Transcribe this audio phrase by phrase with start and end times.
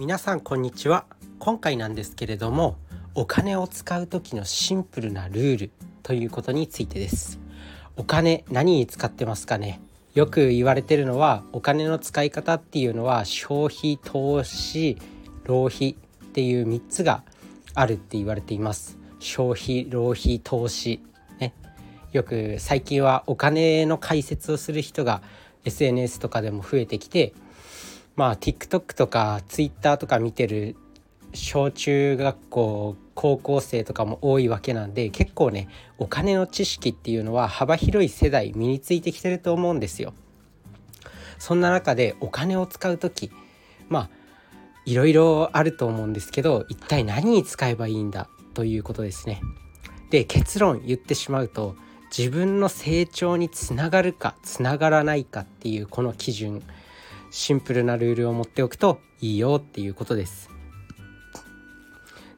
[0.00, 1.04] 皆さんこんにちは。
[1.38, 2.78] 今回なんですけれども
[3.14, 5.70] お金を使う時のシンプルなルール
[6.02, 7.38] ということについてです。
[7.98, 9.78] お金何に使ってますかね？
[10.14, 14.96] よく言われてるのはお金の使い方っていうのは消費投資
[15.44, 17.22] 浪費っていう3つが
[17.74, 18.96] あるって言われています。
[19.18, 21.02] 消費浪費投資。
[21.40, 21.52] ね。
[22.12, 25.20] よく最近はお金の解説をする人が
[25.66, 27.34] SNS とかでも増えてきて
[28.20, 30.76] まあ TikTok とか Twitter とか見てる
[31.32, 40.12] 小中学校高校生とかも多いわけなんで結構ねお金の知識っていうのは幅広い世代身についてきてると思うんですよ。
[41.38, 43.30] そんな中でお金を使う時
[43.88, 44.10] まあ
[44.84, 48.28] いろいろあると思うんですけど一体何に使えばいいんだ？
[48.52, 49.40] ということですね。
[50.10, 51.74] で結論言ってしまうと
[52.14, 56.62] 自分の成長につながるかつながらないかっていうこの基準
[57.30, 60.50] シンプルなルールを持っておくといいよっていうことです。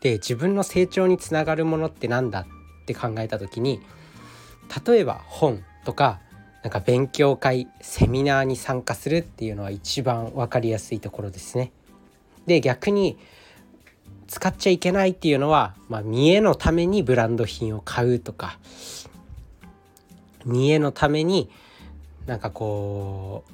[0.00, 3.80] で自分の成長につながるものって何だって考えた時に
[4.86, 6.20] 例えば本とか
[6.62, 11.72] なんか勉強会セミナーに参加するっていうのは一番分かりやすいところですね。
[12.46, 13.18] で逆に
[14.26, 18.58] 使っちゃいけないっていうのは、まあ、見栄のためにブランド品を買うとか
[20.44, 21.50] 見栄のために
[22.26, 23.52] なんかこう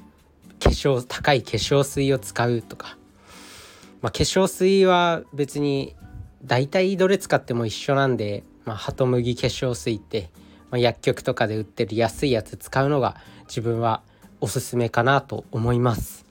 [0.67, 2.99] 化粧高い化粧水を使うとか、
[4.03, 5.95] まあ、化粧水は別に
[6.45, 10.31] 大体どれ使っても一緒なんで、まあ、ハトムギ化粧水って、
[10.71, 14.03] まあ、薬局とかで売ってる安いやつ使うのが自分は
[14.41, 16.27] おすすめかなと思います。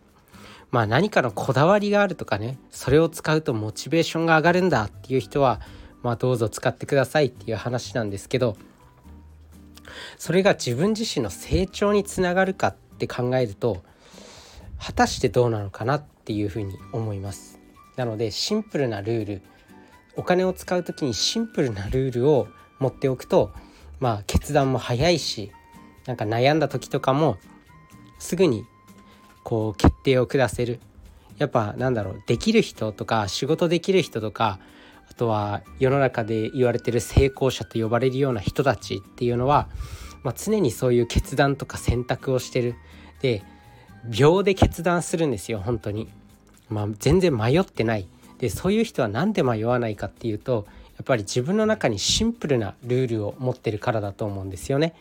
[0.72, 5.62] まあ何かのこだわりがあるとかねそれを使うとモチベーションが上がるんだっていう人は
[6.04, 8.58] まあどうぞ使ってくださいっていう話なんですけど
[10.18, 13.84] それが自分自身の成長につながるかって考えると
[14.80, 17.60] 果たしてどうなのかなっていうふうに思います。
[17.96, 19.42] なのでシンプルなルール。
[20.18, 22.48] お金を使う時にシンプルなルールを
[22.80, 23.52] 持っておくと
[24.00, 25.52] まあ決断も早いし
[26.06, 27.38] なんか悩んだ時とかも
[28.18, 28.64] すぐに
[29.44, 30.80] こう決定を下せる。
[31.38, 34.60] やっぱなんだろうできる人とか仕事できる人とか
[35.10, 39.68] あとは世の中で言われてる成功者と呼ばれるような人たちっていうのは、
[40.24, 42.76] まあ、常にそういう決断とか選択をしてる。
[43.22, 43.44] で
[44.10, 46.10] 秒で決断するんですよ本当に、
[46.70, 48.08] まあ、全然迷ってない。
[48.40, 50.68] でそういう人は何で迷わないかっていうと
[50.98, 54.94] やっぱり自分の中にシンプルなルールを持ってるからだと思うんですよね。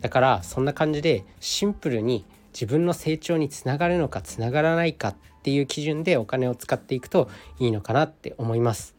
[0.00, 8.94] だからそんな感じでシンプルに自分の成長につながるのかつながらないかっていう基準でお金を使っていくといいのかなって思います。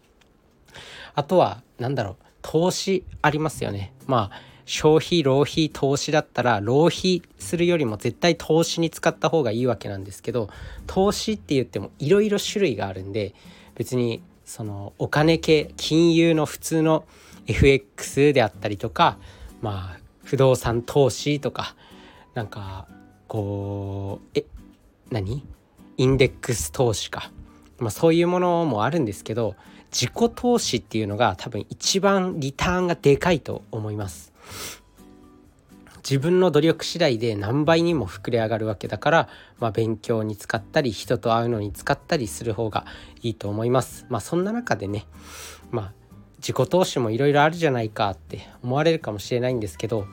[1.16, 3.94] あとは何だろう投資ありますよね。
[4.08, 10.48] まあ消費浪費投資だったら浪費するよりも絶対投資に使った方がいいわけなんですけど
[10.86, 13.34] 投資って言ってもいろいろ種類があるんで
[13.74, 17.06] 別にそのお金系金融の普通の
[17.48, 19.18] FX であったりとか
[19.60, 21.76] まあ不動産投資とか
[22.36, 22.88] なんか
[23.28, 24.46] こうえ
[25.10, 25.44] 何？
[25.98, 27.32] インデックス投資か、
[27.80, 29.56] まあ、そういうものもあるんですけど
[29.92, 34.29] 自己投資っていうのが多分一番リターンがでかいと思います。
[35.98, 39.30] 自分の努力次第で何倍にも膨れ上がるわけだから、
[39.60, 42.86] まあ、勉強に使ったり人と会うのに使ったりする方が
[43.22, 44.06] いいと思います。
[44.10, 45.06] まあ、そんな中でね、
[45.72, 45.94] まあ、
[46.38, 50.08] 自己投資もいろいろあるじゃないかって思われるかもしれないんですけど、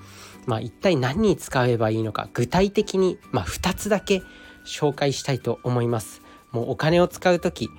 [0.47, 4.23] まあ、一体何に使えばいいのか具体的に、まあ、2つだけ
[4.67, 6.21] 紹介したいと思います。
[6.51, 7.71] もうお金を使う時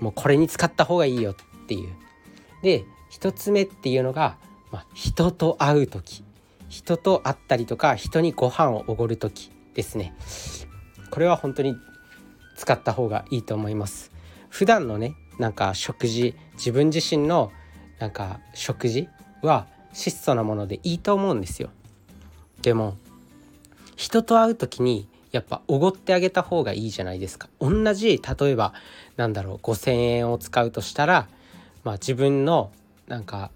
[0.00, 1.90] もうこれに使った方がいいよっていう。
[2.62, 4.36] で1つ目っていうのが、
[4.72, 6.24] まあ、人と会う時。
[6.68, 10.14] 人と会ったりとか人にご飯をおごる時ですね。
[11.10, 11.76] これは本当に
[12.56, 14.10] 使った方がいいと思います。
[14.48, 17.52] 普段のねなんか食事自分自身の
[17.98, 19.08] なんか食事
[19.42, 21.68] は質素なものでいいと思うんですよ。
[22.62, 22.96] でも
[23.96, 27.50] 人と会う時にやっぱおごってあげた方がいいじゃないですか。
[27.60, 28.72] 同じ例えば
[29.18, 31.28] なんだろう5,000円を使うとしたら
[31.84, 32.72] まあ自分の
[33.08, 33.50] なんか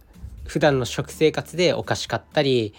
[0.46, 2.74] 普段の食生活でお菓子買ったり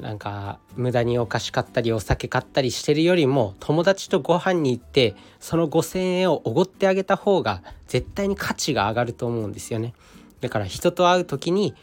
[0.00, 9.94] なんか無駄にお菓子買ったりお酒買ったりしてるよりも友達とご飯に行ってその5,000円をおごってあげた方が絶対に価値が上がると思うんですよね。
[10.40, 11.74] だから人と会う時に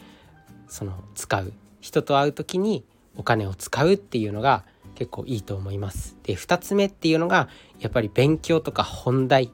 [0.67, 2.83] その使う人と会う時に
[3.15, 6.17] お金を使うっていうのが結構いいと思います。
[6.23, 7.47] で2つ目っていうのが
[7.79, 9.51] やっぱり勉強とか本題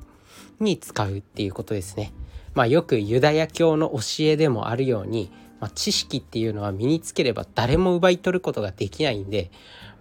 [0.59, 2.11] に使うっていうことですね。
[2.55, 9.51] まあよくユダヤ教の教えでもあるようにまあ、知識っていうのは身につければ誰も奪い取ることができないんで、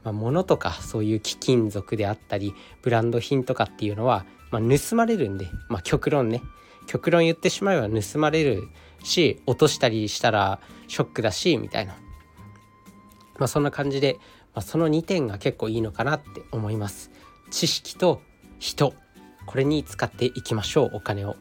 [0.04, 6.42] まあ、物とかそういう貴金属であったりブランド品とかっていうのはまあ、盗まれるんで、まあ、極論ね。
[6.86, 8.68] 極論言ってしまえば盗まれる
[9.02, 11.94] し落としたりしたらショックだしみたいな、
[13.38, 14.18] まあ、そんな感じで、
[14.54, 17.10] まあ、その2点が結構いいのかなって思います。
[17.50, 18.22] 知識と
[18.58, 18.94] 人。
[19.46, 21.36] これに使っていきましょうお金を。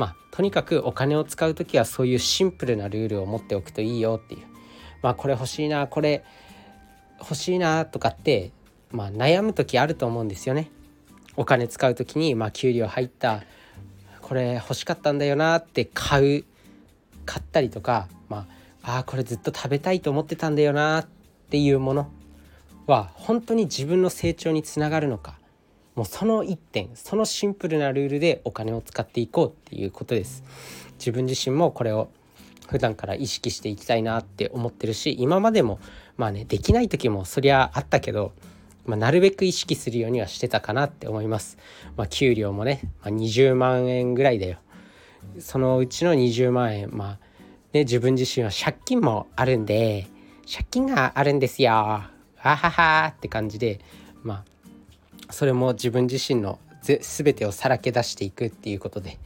[0.00, 4.40] まあとにかくお金を使う時はそういうシンプルなルールを持っておくといいよっていう。
[5.02, 6.24] まあこれ欲しいなこれ
[7.18, 8.50] 欲しいなとかって
[8.92, 10.70] まあ悩む時あると思うんですよね。
[11.36, 13.42] お金使う時にまあ給料入った
[14.22, 16.44] これ欲しかったんだよなって買う
[17.26, 18.46] 買ったりとかま
[18.82, 21.06] ああこれずっと食べたいと思ってたんだよなっ
[21.50, 22.10] ていうもの
[22.86, 25.39] は本当に自分の成長につながるのか
[25.94, 30.42] もうその一点そのシンプルなルールでお金を使っていこうっていうことです。
[30.98, 32.10] 自分自身もこれを
[32.68, 35.80] 普段から意識していきたいなって思ってるし今までも
[36.16, 38.32] まあねできない時もそりゃあったけど、
[38.86, 41.58] まあ、なるべく意識するようにはしてたかなって思います、
[41.96, 44.58] まあ、給料もね、まあ、20万円ぐらいだよ。
[45.38, 47.18] そのうちの20万円まあ
[47.72, 50.06] ね自分自身は借金もあるんで
[50.50, 51.72] 借金があるんですよ。
[51.72, 53.80] あははって感じで
[54.22, 54.49] まあ
[55.30, 59.18] それも自分自身の全てをさらけ出していくっていうことで、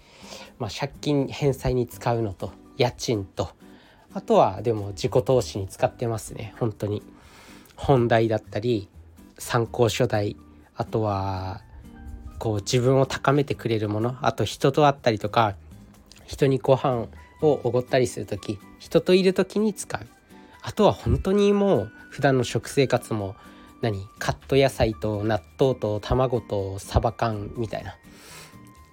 [0.59, 3.51] まあ、借金返済に使うのと家賃と
[4.13, 6.55] あとはでも自己投資に使ってますね。
[6.59, 7.03] 本当に。
[7.77, 8.89] 本題だったり
[9.37, 10.37] 参考書代
[10.77, 11.63] あとは
[12.39, 15.57] こう自分を高めてくれるものあと人と会ったりとか
[16.25, 17.09] 人にご飯
[17.43, 20.07] をおごったりする時人といる時に使う。
[20.63, 23.35] あとは本当にもう普段の食生活も
[23.85, 24.09] 何？
[24.19, 27.95] カット野菜と納豆と卵とサバ缶みたいな。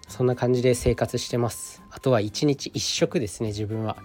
[0.08, 1.82] そんな感じで生活してます。
[1.90, 3.98] あとは1日1食ですね自分は。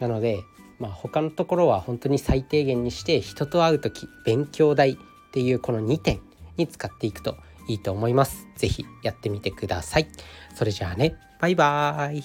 [0.00, 0.40] なので
[0.78, 4.96] まあ他のところは本当に最低限にして人と会う時勉強代っ
[5.32, 6.20] ていうこの2点
[6.56, 7.36] に使っていくと
[7.68, 8.46] いいと思います。
[8.56, 10.08] 是非やってみてください。
[10.54, 12.24] それじゃあねバイバーイ。